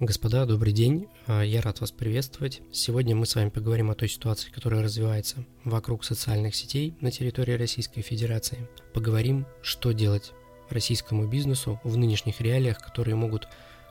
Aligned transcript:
Господа, 0.00 0.46
добрый 0.46 0.72
день. 0.72 1.08
А, 1.26 1.42
я 1.42 1.60
рад 1.60 1.82
вас 1.82 1.90
приветствовать. 1.90 2.62
Сегодня 2.72 3.14
мы 3.14 3.26
с 3.26 3.34
вами 3.34 3.50
поговорим 3.50 3.90
о 3.90 3.94
той 3.94 4.08
ситуации, 4.08 4.50
которая 4.50 4.82
развивается 4.82 5.44
вокруг 5.62 6.04
социальных 6.04 6.54
сетей 6.54 6.96
на 7.02 7.10
территории 7.10 7.52
Российской 7.52 8.00
Федерации. 8.00 8.66
Поговорим, 8.94 9.44
что 9.60 9.92
делать 9.92 10.32
российскому 10.70 11.28
бизнесу 11.28 11.78
в 11.84 11.98
нынешних 11.98 12.40
реалиях, 12.40 12.78
которые 12.78 13.14
могут 13.14 13.46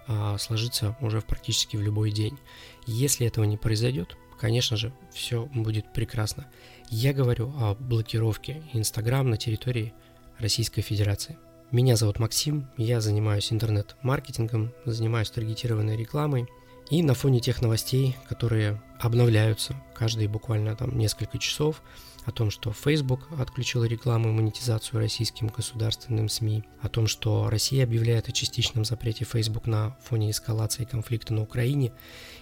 а, 0.08 0.40
сложиться 0.40 0.98
уже 1.00 1.22
практически 1.22 1.78
в 1.78 1.84
любой 1.84 2.10
день. 2.10 2.40
Если 2.88 3.28
этого 3.28 3.46
не 3.46 3.58
произойдет, 3.58 4.18
конечно 4.40 4.78
же, 4.78 4.92
все 5.14 5.46
будет 5.46 5.94
прекрасно. 5.94 6.48
Я 6.90 7.14
говорю 7.14 7.54
о 7.60 7.76
блокировке 7.76 8.64
Инстаграм 8.74 9.30
на 9.30 9.38
территории 9.38 9.94
Российской 10.40 10.82
Федерации. 10.82 11.38
Меня 11.72 11.96
зовут 11.96 12.18
Максим, 12.18 12.68
я 12.78 13.00
занимаюсь 13.00 13.54
интернет-маркетингом, 13.54 14.74
занимаюсь 14.86 15.30
таргетированной 15.30 15.96
рекламой. 15.96 16.48
И 16.90 17.04
на 17.04 17.14
фоне 17.14 17.42
тех 17.42 17.62
новостей, 17.62 18.18
которые 18.28 18.82
обновляются 19.00 19.76
каждые 19.94 20.28
буквально 20.28 20.76
там 20.76 20.98
несколько 20.98 21.38
часов, 21.38 21.84
о 22.26 22.32
том, 22.32 22.50
что 22.50 22.72
Facebook 22.72 23.28
отключил 23.38 23.84
рекламу 23.84 24.30
и 24.30 24.32
монетизацию 24.32 25.00
российским 25.00 25.48
государственным 25.48 26.28
СМИ, 26.28 26.64
о 26.82 26.90
том, 26.90 27.06
что 27.06 27.48
Россия 27.52 27.84
объявляет 27.84 28.30
о 28.30 28.32
частичном 28.32 28.84
запрете 28.84 29.24
Facebook 29.24 29.68
на 29.68 29.96
фоне 30.04 30.32
эскалации 30.32 30.86
конфликта 30.86 31.36
на 31.36 31.44
Украине 31.44 31.92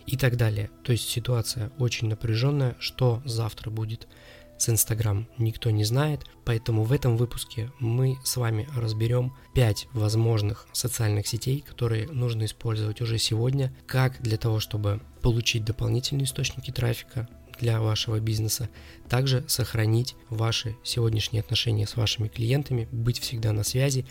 и 0.05 0.15
так 0.15 0.37
далее. 0.37 0.69
То 0.83 0.93
есть 0.93 1.09
ситуация 1.09 1.69
очень 1.77 2.07
напряженная, 2.07 2.77
что 2.79 3.21
завтра 3.25 3.71
будет 3.71 4.07
с 4.57 4.69
Instagram 4.69 5.27
никто 5.37 5.69
не 5.69 5.83
знает, 5.83 6.25
поэтому 6.45 6.83
в 6.83 6.91
этом 6.91 7.17
выпуске 7.17 7.71
мы 7.79 8.17
с 8.23 8.37
вами 8.37 8.67
разберем 8.75 9.33
5 9.53 9.87
возможных 9.93 10.67
социальных 10.73 11.27
сетей, 11.27 11.63
которые 11.67 12.07
нужно 12.07 12.45
использовать 12.45 13.01
уже 13.01 13.17
сегодня, 13.17 13.75
как 13.85 14.21
для 14.21 14.37
того, 14.37 14.59
чтобы 14.59 15.01
получить 15.21 15.65
дополнительные 15.65 16.25
источники 16.25 16.71
трафика 16.71 17.27
для 17.59 17.81
вашего 17.81 18.19
бизнеса, 18.19 18.69
также 19.09 19.43
сохранить 19.47 20.15
ваши 20.29 20.75
сегодняшние 20.83 21.41
отношения 21.41 21.87
с 21.87 21.95
вашими 21.95 22.27
клиентами, 22.27 22.87
быть 22.91 23.19
всегда 23.19 23.51
на 23.51 23.63
связи 23.63 24.05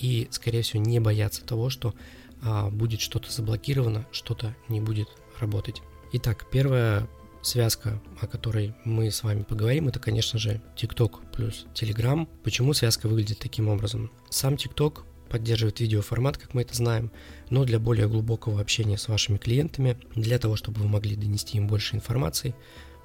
и, 0.00 0.28
скорее 0.30 0.62
всего, 0.62 0.82
не 0.82 1.00
бояться 1.00 1.44
того, 1.44 1.68
что 1.70 1.94
а, 2.42 2.70
будет 2.70 3.00
что-то 3.00 3.30
заблокировано, 3.30 4.06
что-то 4.12 4.54
не 4.68 4.80
будет 4.80 5.08
работать. 5.40 5.82
Итак, 6.12 6.46
первая 6.50 7.08
связка, 7.42 8.00
о 8.20 8.26
которой 8.26 8.74
мы 8.84 9.10
с 9.10 9.22
вами 9.22 9.42
поговорим, 9.42 9.88
это, 9.88 9.98
конечно 9.98 10.38
же, 10.38 10.62
TikTok 10.76 11.32
плюс 11.32 11.66
Telegram. 11.74 12.26
Почему 12.44 12.72
связка 12.72 13.08
выглядит 13.08 13.38
таким 13.38 13.68
образом? 13.68 14.10
Сам 14.30 14.54
TikTok 14.54 15.02
поддерживает 15.28 15.80
видеоформат, 15.80 16.38
как 16.38 16.54
мы 16.54 16.62
это 16.62 16.74
знаем, 16.74 17.10
но 17.50 17.64
для 17.64 17.78
более 17.78 18.08
глубокого 18.08 18.60
общения 18.60 18.98
с 18.98 19.08
вашими 19.08 19.38
клиентами, 19.38 19.98
для 20.14 20.38
того, 20.38 20.56
чтобы 20.56 20.80
вы 20.82 20.88
могли 20.88 21.16
донести 21.16 21.58
им 21.58 21.66
больше 21.66 21.96
информации, 21.96 22.54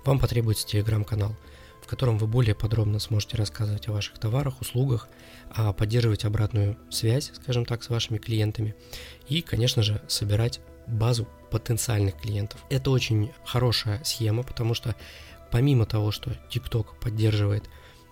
вам 0.05 0.19
потребуется 0.19 0.67
телеграм-канал, 0.67 1.35
в 1.81 1.87
котором 1.87 2.17
вы 2.17 2.27
более 2.27 2.53
подробно 2.53 2.99
сможете 2.99 3.37
рассказывать 3.37 3.87
о 3.87 3.93
ваших 3.93 4.19
товарах, 4.19 4.59
услугах, 4.61 5.07
а 5.49 5.71
поддерживать 5.71 6.25
обратную 6.25 6.77
связь, 6.89 7.31
скажем 7.33 7.65
так, 7.65 7.81
с 7.81 7.89
вашими 7.89 8.17
клиентами 8.17 8.75
и, 9.29 9.41
конечно 9.41 9.81
же, 9.81 10.01
собирать 10.07 10.59
базу 10.87 11.27
потенциальных 11.51 12.17
клиентов. 12.17 12.63
Это 12.69 12.91
очень 12.91 13.31
хорошая 13.45 14.03
схема, 14.03 14.43
потому 14.43 14.73
что 14.73 14.95
помимо 15.51 15.85
того, 15.85 16.11
что 16.11 16.31
TikTok 16.51 16.99
поддерживает 17.01 17.69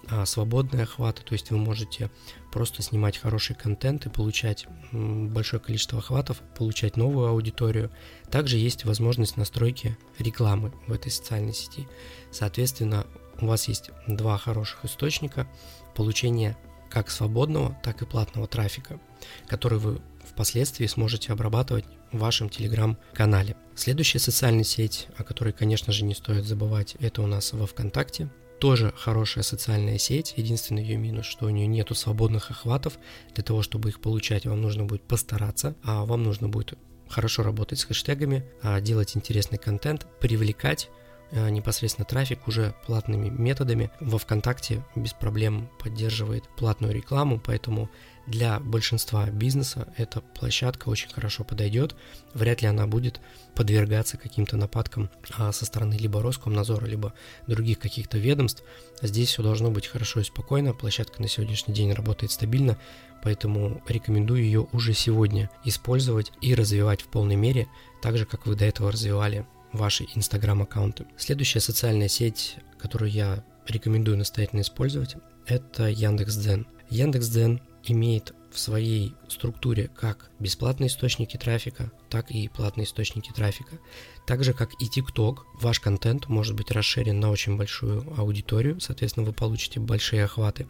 а, 0.10 0.26
свободные 0.26 0.84
охваты, 0.84 1.24
то 1.24 1.34
есть 1.34 1.52
вы 1.52 1.58
можете 1.58 2.12
просто 2.52 2.82
снимать 2.82 3.18
хороший 3.18 3.56
контент 3.56 4.06
и 4.06 4.10
получать 4.10 4.68
большое 4.92 5.62
количество 5.62 6.00
охватов, 6.00 6.42
получать 6.58 6.96
новую 6.96 7.28
аудиторию. 7.28 7.92
Также 8.30 8.58
есть 8.58 8.86
возможность 8.86 9.36
настройки 9.36 9.98
рекламы 10.20 10.72
в 10.88 10.94
этой 10.94 11.12
социальной 11.12 11.54
сети. 11.54 11.88
Соответственно, 12.32 13.08
у 13.42 13.48
вас 13.48 13.68
есть 13.68 13.90
два 14.08 14.38
хороших 14.38 14.86
источника 14.86 15.48
получения 15.96 16.56
как 16.90 17.10
свободного, 17.10 17.78
так 17.84 18.02
и 18.02 18.06
платного 18.06 18.48
трафика, 18.48 19.00
который 19.48 19.80
вы 19.80 20.02
впоследствии 20.24 20.86
сможете 20.86 21.34
обрабатывать 21.34 21.86
в 22.12 22.20
вашем 22.20 22.50
телеграм-канале. 22.50 23.56
Следующая 23.76 24.20
социальная 24.20 24.64
сеть, 24.64 25.08
о 25.18 25.24
которой, 25.24 25.54
конечно 25.54 25.92
же, 25.92 26.06
не 26.06 26.16
стоит 26.16 26.46
забывать, 26.46 26.96
это 27.00 27.22
у 27.22 27.28
нас 27.28 27.52
во 27.54 27.68
ВКонтакте. 27.68 28.30
Тоже 28.60 28.94
хорошая 28.96 29.44
социальная 29.44 29.98
сеть. 29.98 30.34
Единственный 30.38 30.82
ее 30.82 30.98
минус, 30.98 31.26
что 31.26 31.46
у 31.46 31.50
нее 31.50 31.68
нету 31.68 31.94
свободных 31.94 32.52
охватов. 32.52 32.98
Для 33.34 33.44
того, 33.44 33.62
чтобы 33.62 33.90
их 33.90 34.00
получать, 34.00 34.46
вам 34.46 34.62
нужно 34.62 34.86
будет 34.86 35.04
постараться, 35.04 35.76
а 35.84 36.06
вам 36.06 36.24
нужно 36.24 36.48
будет 36.48 36.74
хорошо 37.08 37.44
работать 37.44 37.80
с 37.80 37.84
хэштегами, 37.84 38.46
а, 38.62 38.80
делать 38.82 39.16
интересный 39.16 39.58
контент, 39.58 40.08
привлекать 40.20 40.90
а, 41.32 41.50
непосредственно 41.50 42.06
трафик 42.06 42.48
уже 42.48 42.74
платными 42.86 43.30
методами. 43.30 43.92
Во 44.00 44.18
ВКонтакте 44.18 44.84
без 44.96 45.14
проблем 45.14 45.70
поддерживает 45.80 46.48
платную 46.56 46.94
рекламу, 46.94 47.42
поэтому 47.44 47.90
для 48.28 48.60
большинства 48.60 49.30
бизнеса 49.30 49.88
эта 49.98 50.22
площадка 50.22 50.90
очень 50.90 51.10
хорошо 51.10 51.44
подойдет. 51.44 51.96
Вряд 52.34 52.62
ли 52.62 52.68
она 52.68 52.88
будет 52.88 53.22
подвергаться 53.54 54.18
каким-то 54.18 54.58
нападкам 54.58 55.10
а, 55.38 55.52
со 55.52 55.66
стороны 55.66 55.94
либо 55.94 56.22
Роскомнадзора, 56.22 56.86
либо 56.86 57.14
других 57.48 57.80
каких-то 57.80 58.18
ведомств. 58.18 58.64
Здесь 59.02 59.30
все 59.30 59.44
должно 59.44 59.72
быть 59.72 59.88
хорошо 59.88 60.22
и 60.22 60.24
спокойно. 60.24 60.74
Площадка 60.74 61.22
на 61.22 61.28
сегодняшний 61.28 61.74
день 61.74 61.94
работает 61.94 62.32
стабильно, 62.32 62.78
поэтому 63.24 63.82
рекомендую 63.88 64.44
ее 64.44 64.68
уже 64.72 64.94
сегодня 64.94 65.50
использовать 65.64 66.32
и 66.42 66.56
развивать 66.56 67.02
в 67.02 67.08
полной 67.08 67.36
мере, 67.36 67.68
так 68.02 68.18
же, 68.18 68.26
как 68.26 68.46
вы 68.46 68.56
до 68.56 68.66
этого 68.66 68.92
развивали 68.92 69.46
ваши 69.72 70.06
инстаграм-аккаунты. 70.16 71.06
Следующая 71.18 71.60
социальная 71.60 72.08
сеть, 72.08 72.58
которую 72.80 73.12
я 73.12 73.44
рекомендую 73.68 74.18
настоятельно 74.18 74.62
использовать, 74.62 75.16
это 75.46 75.90
Яндекс.Дзен. 75.90 76.68
Яндекс.Дзен 76.90 77.62
имеет 77.88 78.34
в 78.52 78.60
своей 78.60 79.14
структуре 79.28 79.90
как 79.90 80.30
бесплатные 80.40 80.88
источники 80.88 81.38
трафика, 81.38 81.92
так 82.10 82.32
и 82.32 82.48
платные 82.48 82.86
источники 82.86 83.32
трафика. 83.32 83.80
Так 84.26 84.44
же, 84.44 84.54
как 84.54 84.72
и 84.82 84.86
TikTok, 84.86 85.40
ваш 85.60 85.80
контент 85.80 86.30
может 86.30 86.56
быть 86.56 86.72
расширен 86.72 87.20
на 87.20 87.32
очень 87.32 87.58
большую 87.58 88.06
аудиторию, 88.18 88.80
соответственно, 88.80 89.26
вы 89.26 89.34
получите 89.34 89.80
большие 89.80 90.24
охваты. 90.24 90.68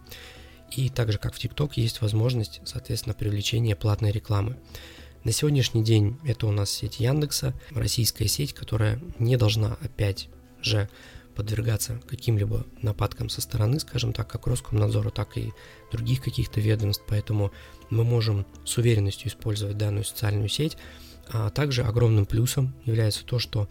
И 0.76 0.90
так 0.90 1.12
же, 1.12 1.20
как 1.20 1.36
в 1.36 1.38
TikTok, 1.38 1.74
есть 1.76 2.02
возможность, 2.02 2.62
соответственно, 2.66 3.14
привлечения 3.14 3.76
платной 3.76 4.12
рекламы. 4.12 4.58
На 5.24 5.32
сегодняшний 5.32 5.84
день 5.84 6.18
это 6.24 6.48
у 6.48 6.52
нас 6.52 6.70
сеть 6.70 7.00
Яндекса, 7.00 7.54
российская 7.72 8.28
сеть, 8.28 8.54
которая 8.54 9.00
не 9.20 9.38
должна 9.38 9.78
опять 9.82 10.30
же 10.62 10.90
подвергаться 11.36 12.02
каким-либо 12.08 12.66
нападкам 12.82 13.30
со 13.30 13.42
стороны, 13.42 13.80
скажем 13.80 14.14
так, 14.14 14.28
как 14.28 14.48
Роскомнадзора, 14.48 15.10
так 15.10 15.38
и 15.38 15.54
других 15.92 16.24
каких-то 16.24 16.60
ведомств, 16.60 17.04
поэтому 17.08 17.52
мы 17.90 18.04
можем 18.04 18.46
с 18.64 18.78
уверенностью 18.78 19.30
использовать 19.30 19.78
данную 19.78 20.04
социальную 20.06 20.50
сеть. 20.50 20.78
А 21.28 21.50
также 21.50 21.84
огромным 21.84 22.26
плюсом 22.26 22.74
является 22.86 23.26
то, 23.26 23.40
что 23.40 23.68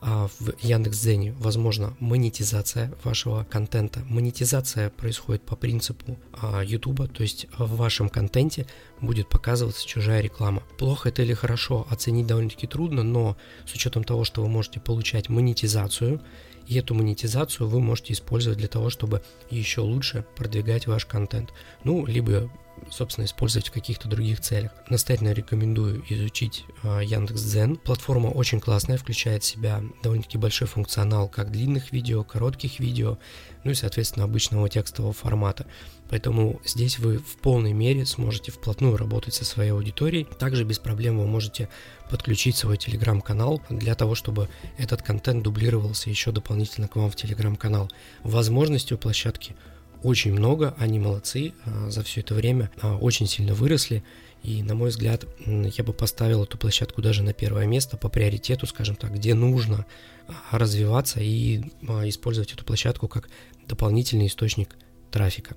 а, 0.00 0.28
в 0.38 0.52
Яндекс.Дзене 0.60 1.32
возможно 1.38 1.96
монетизация 1.98 2.92
вашего 3.02 3.44
контента. 3.44 4.00
Монетизация 4.08 4.90
происходит 4.90 5.42
по 5.42 5.56
принципу 5.56 6.16
а, 6.32 6.62
YouTube, 6.62 7.12
то 7.12 7.22
есть 7.22 7.46
в 7.58 7.76
вашем 7.76 8.08
контенте 8.08 8.66
будет 9.00 9.28
показываться 9.28 9.86
чужая 9.86 10.20
реклама. 10.20 10.62
Плохо 10.78 11.08
это 11.08 11.22
или 11.22 11.34
хорошо 11.34 11.86
оценить 11.90 12.26
довольно-таки 12.26 12.68
трудно, 12.68 13.02
но 13.02 13.36
с 13.66 13.74
учетом 13.74 14.04
того, 14.04 14.22
что 14.22 14.42
вы 14.42 14.48
можете 14.48 14.78
получать 14.78 15.28
монетизацию, 15.28 16.20
и 16.68 16.78
эту 16.78 16.94
монетизацию 16.94 17.66
вы 17.66 17.80
можете 17.80 18.12
использовать 18.12 18.58
для 18.58 18.68
того, 18.68 18.90
чтобы 18.90 19.22
еще 19.50 19.80
лучше 19.80 20.24
продвигать 20.36 20.86
ваш 20.86 21.06
контент. 21.06 21.52
Ну, 21.82 22.04
либо 22.04 22.50
собственно, 22.90 23.24
использовать 23.24 23.68
в 23.68 23.72
каких-то 23.72 24.08
других 24.08 24.40
целях. 24.40 24.72
Настоятельно 24.88 25.32
рекомендую 25.32 26.04
изучить 26.08 26.64
э, 26.82 27.00
Яндекс.Дзен. 27.04 27.76
Платформа 27.76 28.28
очень 28.28 28.60
классная, 28.60 28.98
включает 28.98 29.42
в 29.42 29.46
себя 29.46 29.82
довольно-таки 30.02 30.38
большой 30.38 30.68
функционал 30.68 31.28
как 31.28 31.50
длинных 31.50 31.92
видео, 31.92 32.24
коротких 32.24 32.80
видео, 32.80 33.18
ну 33.64 33.70
и, 33.70 33.74
соответственно, 33.74 34.24
обычного 34.24 34.68
текстового 34.68 35.12
формата. 35.12 35.66
Поэтому 36.10 36.60
здесь 36.64 36.98
вы 36.98 37.18
в 37.18 37.36
полной 37.36 37.72
мере 37.72 38.06
сможете 38.06 38.50
вплотную 38.50 38.96
работать 38.96 39.34
со 39.34 39.44
своей 39.44 39.72
аудиторией. 39.72 40.24
Также 40.38 40.64
без 40.64 40.78
проблем 40.78 41.18
вы 41.18 41.26
можете 41.26 41.68
подключить 42.10 42.56
свой 42.56 42.78
телеграм-канал 42.78 43.60
для 43.68 43.94
того, 43.94 44.14
чтобы 44.14 44.48
этот 44.78 45.02
контент 45.02 45.42
дублировался 45.42 46.08
еще 46.08 46.32
дополнительно 46.32 46.88
к 46.88 46.96
вам 46.96 47.10
в 47.10 47.16
телеграм-канал. 47.16 47.90
Возможностей 48.22 48.94
у 48.94 48.98
площадки 48.98 49.54
очень 50.02 50.32
много, 50.32 50.74
они 50.78 50.98
молодцы, 50.98 51.52
а, 51.64 51.90
за 51.90 52.02
все 52.02 52.20
это 52.20 52.34
время 52.34 52.70
а, 52.80 52.96
очень 52.96 53.26
сильно 53.26 53.54
выросли, 53.54 54.02
и, 54.42 54.62
на 54.62 54.74
мой 54.74 54.90
взгляд, 54.90 55.26
я 55.46 55.82
бы 55.82 55.92
поставил 55.92 56.44
эту 56.44 56.56
площадку 56.58 57.02
даже 57.02 57.24
на 57.24 57.32
первое 57.32 57.66
место 57.66 57.96
по 57.96 58.08
приоритету, 58.08 58.66
скажем 58.66 58.94
так, 58.94 59.12
где 59.14 59.34
нужно 59.34 59.84
а, 60.28 60.58
развиваться 60.58 61.20
и 61.20 61.60
использовать 62.04 62.52
эту 62.52 62.64
площадку 62.64 63.08
как 63.08 63.28
дополнительный 63.66 64.28
источник 64.28 64.76
трафика. 65.10 65.56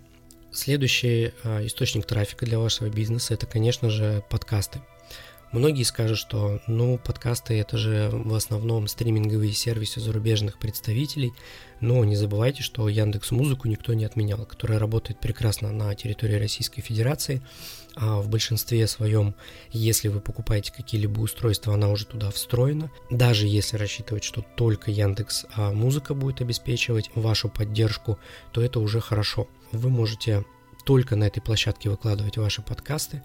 Следующий 0.51 1.31
источник 1.63 2.05
трафика 2.05 2.45
для 2.45 2.59
вашего 2.59 2.89
бизнеса– 2.89 3.33
это, 3.35 3.45
конечно 3.45 3.89
же, 3.89 4.23
подкасты. 4.29 4.81
Многие 5.51 5.83
скажут, 5.83 6.17
что 6.17 6.61
ну 6.65 6.97
подкасты 6.97 7.59
это 7.59 7.77
же 7.77 8.09
в 8.13 8.33
основном 8.33 8.87
стриминговые 8.87 9.51
сервисы 9.51 9.99
зарубежных 9.99 10.57
представителей, 10.57 11.33
но 11.81 12.05
не 12.05 12.15
забывайте, 12.15 12.63
что 12.63 12.87
Яндекс 12.87 13.31
Музыку 13.31 13.67
никто 13.67 13.93
не 13.93 14.05
отменял, 14.05 14.45
которая 14.45 14.79
работает 14.79 15.19
прекрасно 15.19 15.73
на 15.73 15.93
территории 15.93 16.35
Российской 16.35 16.81
Федерации. 16.81 17.41
А 17.95 18.21
в 18.21 18.29
большинстве 18.29 18.87
своем, 18.87 19.35
если 19.71 20.07
вы 20.07 20.21
покупаете 20.21 20.71
какие-либо 20.71 21.19
устройства, 21.19 21.73
она 21.73 21.89
уже 21.89 22.05
туда 22.05 22.31
встроена. 22.31 22.89
Даже 23.09 23.45
если 23.45 23.75
рассчитывать, 23.75 24.23
что 24.23 24.45
только 24.55 24.89
Яндекс 24.89 25.45
а 25.53 25.73
Музыка 25.73 26.13
будет 26.13 26.39
обеспечивать 26.39 27.11
вашу 27.13 27.49
поддержку, 27.49 28.17
то 28.53 28.61
это 28.61 28.79
уже 28.79 29.01
хорошо. 29.01 29.49
Вы 29.73 29.89
можете 29.89 30.45
только 30.85 31.17
на 31.17 31.25
этой 31.25 31.41
площадке 31.41 31.89
выкладывать 31.89 32.37
ваши 32.37 32.61
подкасты, 32.61 33.21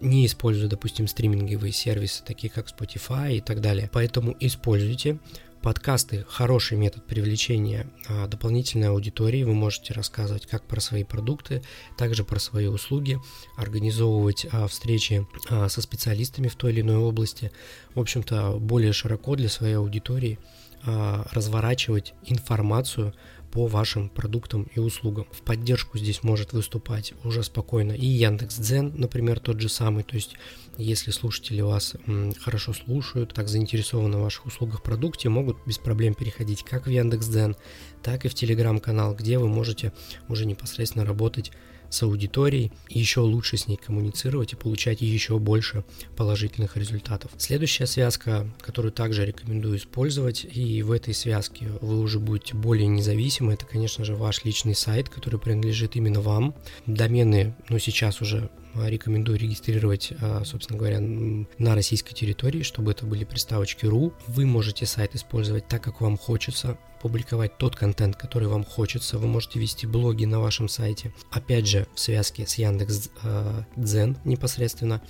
не 0.00 0.26
используя, 0.26 0.68
допустим, 0.68 1.06
стриминговые 1.06 1.72
сервисы, 1.72 2.22
такие 2.24 2.50
как 2.50 2.68
Spotify 2.68 3.36
и 3.36 3.40
так 3.40 3.60
далее. 3.60 3.88
Поэтому 3.92 4.36
используйте. 4.40 5.18
Подкасты– 5.62 6.24
хороший 6.28 6.78
метод 6.78 7.04
привлечения 7.04 7.86
а, 8.08 8.26
дополнительной 8.26 8.88
аудитории. 8.88 9.42
Вы 9.42 9.52
можете 9.52 9.92
рассказывать 9.92 10.46
как 10.46 10.64
про 10.64 10.80
свои 10.80 11.04
продукты, 11.04 11.62
также 11.98 12.24
про 12.24 12.38
свои 12.38 12.66
услуги, 12.66 13.18
организовывать 13.58 14.46
а, 14.50 14.66
встречи 14.68 15.26
а, 15.50 15.68
со 15.68 15.82
специалистами 15.82 16.48
в 16.48 16.56
той 16.56 16.72
или 16.72 16.80
иной 16.80 16.96
области. 16.96 17.52
В 17.94 18.00
общем-то, 18.00 18.56
более 18.58 18.94
широко 18.94 19.36
для 19.36 19.50
своей 19.50 19.74
аудитории 19.74 20.38
разворачивать 20.82 22.14
информацию 22.24 23.12
по 23.50 23.66
вашим 23.66 24.08
продуктам 24.08 24.68
и 24.74 24.80
услугам. 24.80 25.26
В 25.32 25.42
поддержку 25.42 25.98
здесь 25.98 26.22
может 26.22 26.52
выступать 26.52 27.14
уже 27.24 27.42
спокойно 27.42 27.92
и 27.92 28.06
Яндекс.Дзен, 28.06 28.94
например, 28.96 29.40
тот 29.40 29.60
же 29.60 29.68
самый. 29.68 30.04
То 30.04 30.14
есть, 30.14 30.36
если 30.76 31.10
слушатели 31.10 31.60
вас 31.60 31.94
хорошо 32.40 32.72
слушают, 32.72 33.34
так 33.34 33.48
заинтересованы 33.48 34.18
в 34.18 34.22
ваших 34.22 34.46
услугах, 34.46 34.82
продукте, 34.82 35.28
могут 35.28 35.56
без 35.66 35.78
проблем 35.78 36.14
переходить 36.14 36.62
как 36.62 36.86
в 36.86 36.90
Яндекс.Дзен, 36.90 37.56
так 38.02 38.24
и 38.24 38.28
в 38.28 38.34
Телеграм-канал, 38.34 39.14
где 39.14 39.38
вы 39.38 39.48
можете 39.48 39.92
уже 40.28 40.46
непосредственно 40.46 41.04
работать 41.04 41.52
с 41.90 42.02
аудиторией, 42.02 42.72
еще 42.88 43.20
лучше 43.20 43.56
с 43.56 43.66
ней 43.66 43.76
коммуницировать 43.76 44.52
и 44.52 44.56
получать 44.56 45.02
еще 45.02 45.38
больше 45.38 45.84
положительных 46.16 46.76
результатов. 46.76 47.32
Следующая 47.36 47.86
связка, 47.86 48.48
которую 48.60 48.92
также 48.92 49.26
рекомендую 49.26 49.76
использовать, 49.76 50.46
и 50.50 50.82
в 50.82 50.92
этой 50.92 51.12
связке 51.12 51.68
вы 51.80 52.00
уже 52.00 52.18
будете 52.18 52.54
более 52.54 52.86
независимы, 52.86 53.54
это, 53.54 53.66
конечно 53.66 54.04
же, 54.04 54.14
ваш 54.14 54.44
личный 54.44 54.74
сайт, 54.74 55.08
который 55.08 55.38
принадлежит 55.38 55.96
именно 55.96 56.20
вам. 56.20 56.54
Домены, 56.86 57.54
ну, 57.68 57.78
сейчас 57.78 58.20
уже 58.20 58.50
рекомендую 58.74 59.38
регистрировать, 59.38 60.12
а, 60.20 60.44
собственно 60.44 60.78
говоря, 60.78 61.00
на 61.00 61.74
российской 61.74 62.14
территории, 62.14 62.62
чтобы 62.62 62.92
это 62.92 63.06
были 63.06 63.24
приставочки 63.24 63.84
.ru. 63.84 64.12
Вы 64.26 64.46
можете 64.46 64.86
сайт 64.86 65.14
использовать 65.14 65.68
так, 65.68 65.82
как 65.82 66.00
вам 66.00 66.16
хочется, 66.16 66.78
публиковать 67.02 67.56
тот 67.58 67.76
контент, 67.76 68.16
который 68.16 68.48
вам 68.48 68.64
хочется. 68.64 69.18
Вы 69.18 69.26
можете 69.26 69.58
вести 69.58 69.86
блоги 69.86 70.24
на 70.24 70.40
вашем 70.40 70.68
сайте. 70.68 71.12
Опять 71.30 71.66
же, 71.66 71.86
в 71.94 72.00
связке 72.00 72.46
с 72.46 72.54
Яндекс 72.56 73.10
а, 73.22 73.64
Дзен 73.76 74.18
непосредственно. 74.24 75.02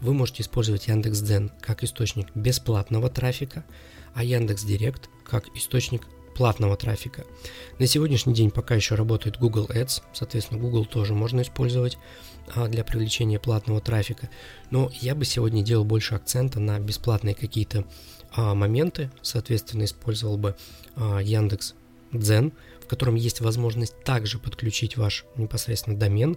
Вы 0.00 0.14
можете 0.14 0.42
использовать 0.42 0.88
Яндекс 0.88 1.20
Дзен 1.20 1.50
как 1.60 1.82
источник 1.84 2.28
бесплатного 2.34 3.10
трафика, 3.10 3.64
а 4.14 4.22
Яндекс 4.22 4.64
Директ 4.64 5.08
как 5.24 5.48
источник 5.56 6.02
платного 6.34 6.76
трафика. 6.76 7.24
На 7.78 7.86
сегодняшний 7.86 8.34
день 8.34 8.50
пока 8.50 8.74
еще 8.74 8.94
работает 8.94 9.38
Google 9.38 9.66
Ads, 9.66 10.02
соответственно, 10.12 10.60
Google 10.60 10.84
тоже 10.84 11.14
можно 11.14 11.42
использовать 11.42 11.98
а, 12.54 12.68
для 12.68 12.84
привлечения 12.84 13.38
платного 13.38 13.80
трафика. 13.80 14.28
Но 14.70 14.90
я 15.00 15.14
бы 15.14 15.24
сегодня 15.24 15.62
делал 15.62 15.84
больше 15.84 16.14
акцента 16.14 16.60
на 16.60 16.78
бесплатные 16.78 17.34
какие-то 17.34 17.84
а, 18.32 18.54
моменты, 18.54 19.10
соответственно, 19.22 19.84
использовал 19.84 20.36
бы 20.36 20.56
а, 20.96 21.20
Яндекс 21.20 21.74
Дзен, 22.12 22.52
в 22.80 22.86
котором 22.86 23.14
есть 23.14 23.40
возможность 23.40 23.98
также 24.04 24.38
подключить 24.38 24.96
ваш 24.96 25.24
непосредственно 25.36 25.98
домен, 25.98 26.36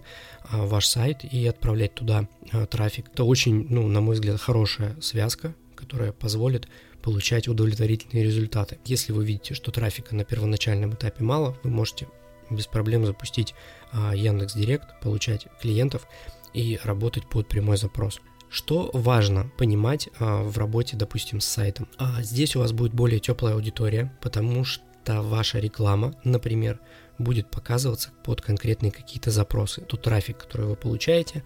ваш 0.50 0.86
сайт 0.86 1.22
и 1.22 1.46
отправлять 1.46 1.94
туда 1.94 2.26
трафик. 2.70 3.10
Это 3.12 3.24
очень, 3.24 3.66
ну, 3.68 3.86
на 3.86 4.00
мой 4.00 4.14
взгляд, 4.14 4.40
хорошая 4.40 4.98
связка, 5.00 5.54
которая 5.78 6.12
позволит 6.12 6.68
получать 7.02 7.46
удовлетворительные 7.46 8.24
результаты. 8.24 8.78
Если 8.84 9.12
вы 9.12 9.24
видите, 9.24 9.54
что 9.54 9.70
трафика 9.70 10.16
на 10.16 10.24
первоначальном 10.24 10.94
этапе 10.94 11.22
мало, 11.22 11.56
вы 11.62 11.70
можете 11.70 12.08
без 12.50 12.66
проблем 12.66 13.06
запустить 13.06 13.54
а, 13.92 14.14
Яндекс 14.14 14.54
Директ, 14.54 15.00
получать 15.00 15.46
клиентов 15.60 16.06
и 16.52 16.80
работать 16.82 17.28
под 17.28 17.46
прямой 17.46 17.76
запрос. 17.76 18.20
Что 18.50 18.90
важно 18.92 19.52
понимать 19.56 20.08
а, 20.18 20.42
в 20.42 20.58
работе, 20.58 20.96
допустим, 20.96 21.40
с 21.40 21.46
сайтом? 21.46 21.86
А, 21.98 22.22
здесь 22.22 22.56
у 22.56 22.60
вас 22.60 22.72
будет 22.72 22.92
более 22.92 23.20
теплая 23.20 23.54
аудитория, 23.54 24.12
потому 24.20 24.64
что 24.64 25.22
ваша 25.22 25.58
реклама, 25.58 26.14
например, 26.24 26.80
будет 27.18 27.50
показываться 27.50 28.10
под 28.24 28.40
конкретные 28.40 28.90
какие-то 28.90 29.30
запросы. 29.30 29.82
Тут 29.82 30.02
трафик, 30.02 30.38
который 30.38 30.66
вы 30.66 30.76
получаете, 30.76 31.44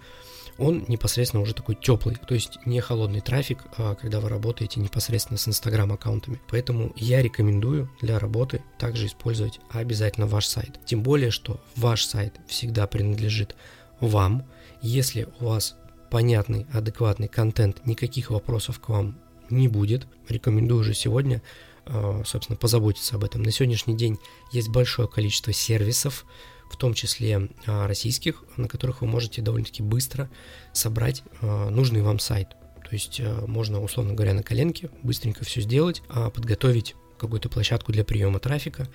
он 0.58 0.84
непосредственно 0.88 1.42
уже 1.42 1.54
такой 1.54 1.74
теплый, 1.74 2.16
то 2.16 2.34
есть 2.34 2.58
не 2.66 2.80
холодный 2.80 3.20
трафик, 3.20 3.64
а 3.76 3.94
когда 3.94 4.20
вы 4.20 4.28
работаете 4.28 4.80
непосредственно 4.80 5.38
с 5.38 5.48
Инстаграм 5.48 5.90
аккаунтами. 5.92 6.40
Поэтому 6.48 6.92
я 6.96 7.22
рекомендую 7.22 7.90
для 8.00 8.18
работы 8.18 8.62
также 8.78 9.06
использовать 9.06 9.60
обязательно 9.70 10.26
ваш 10.26 10.46
сайт. 10.46 10.78
Тем 10.84 11.02
более, 11.02 11.30
что 11.30 11.60
ваш 11.76 12.04
сайт 12.04 12.34
всегда 12.46 12.86
принадлежит 12.86 13.56
вам. 14.00 14.44
Если 14.82 15.28
у 15.40 15.46
вас 15.46 15.76
понятный, 16.10 16.66
адекватный 16.72 17.28
контент, 17.28 17.86
никаких 17.86 18.30
вопросов 18.30 18.78
к 18.80 18.88
вам 18.90 19.18
не 19.48 19.68
будет. 19.68 20.06
Рекомендую 20.28 20.80
уже 20.80 20.94
сегодня, 20.94 21.42
а, 21.86 22.22
собственно, 22.24 22.56
позаботиться 22.56 23.16
об 23.16 23.24
этом. 23.24 23.42
На 23.42 23.50
сегодняшний 23.50 23.96
день 23.96 24.18
есть 24.52 24.68
большое 24.68 25.08
количество 25.08 25.52
сервисов, 25.52 26.26
в 26.72 26.76
том 26.76 26.94
числе 26.94 27.48
а, 27.66 27.86
российских, 27.86 28.44
на 28.56 28.66
которых 28.66 29.02
вы 29.02 29.06
можете 29.06 29.42
довольно-таки 29.42 29.82
быстро 29.82 30.30
собрать 30.72 31.22
а, 31.40 31.68
нужный 31.68 32.00
вам 32.02 32.18
сайт. 32.18 32.48
То 32.48 32.92
есть 32.92 33.20
а, 33.20 33.46
можно, 33.46 33.82
условно 33.82 34.14
говоря, 34.14 34.32
на 34.32 34.42
коленке 34.42 34.90
быстренько 35.02 35.44
все 35.44 35.60
сделать, 35.60 36.02
подготовить 36.08 36.94
какую-то 37.18 37.48
площадку 37.48 37.92
для 37.92 38.04
приема 38.04 38.40
трафика, 38.40 38.88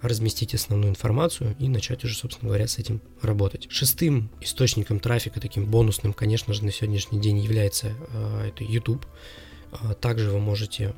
разместить 0.00 0.54
основную 0.54 0.90
информацию 0.90 1.56
и 1.58 1.68
начать 1.68 2.04
уже, 2.04 2.14
собственно 2.14 2.48
говоря, 2.48 2.68
с 2.68 2.78
этим 2.78 3.00
работать. 3.22 3.66
Шестым 3.70 4.30
источником 4.40 5.00
трафика, 5.00 5.40
таким 5.40 5.66
бонусным, 5.66 6.12
конечно 6.12 6.54
же, 6.54 6.64
на 6.64 6.70
сегодняшний 6.70 7.20
день 7.20 7.38
является 7.38 7.92
это 8.46 8.62
YouTube. 8.62 9.06
Также 10.00 10.30
вы 10.30 10.38
можете 10.38 10.94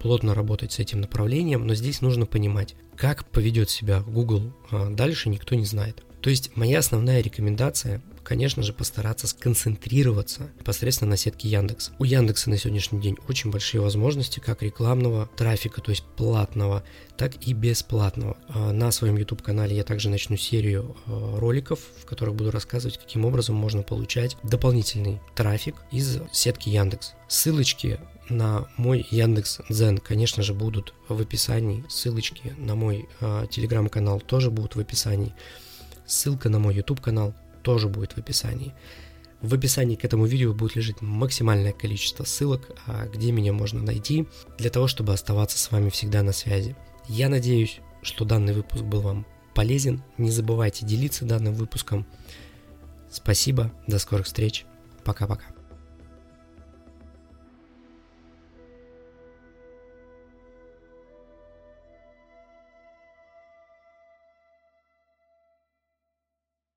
плотно 0.00 0.34
работать 0.34 0.72
с 0.72 0.78
этим 0.78 1.00
направлением, 1.00 1.66
но 1.66 1.74
здесь 1.74 2.00
нужно 2.00 2.26
понимать, 2.26 2.74
как 2.96 3.28
поведет 3.28 3.70
себя 3.70 4.00
Google 4.00 4.52
а, 4.70 4.90
дальше, 4.90 5.28
никто 5.28 5.54
не 5.54 5.64
знает. 5.64 6.02
То 6.22 6.30
есть 6.30 6.56
моя 6.56 6.78
основная 6.78 7.20
рекомендация, 7.20 8.00
конечно 8.22 8.62
же, 8.62 8.72
постараться 8.72 9.26
сконцентрироваться 9.26 10.52
непосредственно 10.60 11.10
на 11.10 11.16
сетке 11.16 11.48
Яндекс. 11.48 11.90
У 11.98 12.04
Яндекса 12.04 12.48
на 12.48 12.56
сегодняшний 12.56 13.00
день 13.00 13.16
очень 13.28 13.50
большие 13.50 13.80
возможности 13.80 14.38
как 14.38 14.62
рекламного 14.62 15.28
трафика, 15.36 15.80
то 15.80 15.90
есть 15.90 16.04
платного, 16.16 16.84
так 17.16 17.44
и 17.44 17.52
бесплатного. 17.52 18.36
А, 18.48 18.72
на 18.72 18.92
своем 18.92 19.16
YouTube-канале 19.16 19.76
я 19.76 19.82
также 19.82 20.08
начну 20.10 20.36
серию 20.36 20.96
а, 21.06 21.40
роликов, 21.40 21.80
в 22.00 22.06
которых 22.06 22.36
буду 22.36 22.52
рассказывать, 22.52 22.98
каким 22.98 23.24
образом 23.24 23.56
можно 23.56 23.82
получать 23.82 24.36
дополнительный 24.44 25.20
трафик 25.34 25.74
из 25.90 26.20
сетки 26.30 26.68
Яндекс. 26.68 27.14
Ссылочки 27.26 27.98
на 28.28 28.68
мой 28.76 29.06
Яндекс 29.10 29.60
Дзен, 29.68 29.98
конечно 29.98 30.42
же, 30.42 30.54
будут 30.54 30.94
в 31.08 31.20
описании. 31.20 31.84
Ссылочки 31.88 32.54
на 32.56 32.74
мой 32.74 33.08
э, 33.20 33.46
телеграм-канал 33.50 34.20
тоже 34.20 34.50
будут 34.50 34.76
в 34.76 34.80
описании. 34.80 35.34
Ссылка 36.06 36.48
на 36.48 36.58
мой 36.58 36.74
YouTube 36.74 37.00
канал 37.00 37.34
тоже 37.62 37.88
будет 37.88 38.12
в 38.12 38.18
описании. 38.18 38.74
В 39.40 39.54
описании 39.54 39.96
к 39.96 40.04
этому 40.04 40.26
видео 40.26 40.54
будет 40.54 40.76
лежать 40.76 41.00
максимальное 41.00 41.72
количество 41.72 42.22
ссылок, 42.24 42.70
а, 42.86 43.06
где 43.06 43.32
меня 43.32 43.52
можно 43.52 43.82
найти, 43.82 44.28
для 44.56 44.70
того, 44.70 44.86
чтобы 44.86 45.12
оставаться 45.12 45.58
с 45.58 45.70
вами 45.72 45.90
всегда 45.90 46.22
на 46.22 46.32
связи. 46.32 46.76
Я 47.08 47.28
надеюсь, 47.28 47.80
что 48.02 48.24
данный 48.24 48.52
выпуск 48.52 48.82
был 48.82 49.00
вам 49.00 49.26
полезен. 49.54 50.02
Не 50.16 50.30
забывайте 50.30 50.86
делиться 50.86 51.24
данным 51.24 51.54
выпуском. 51.54 52.06
Спасибо, 53.10 53.72
до 53.88 53.98
скорых 53.98 54.26
встреч. 54.26 54.64
Пока-пока. 55.04 55.61